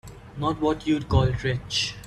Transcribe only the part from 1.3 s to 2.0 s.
rich.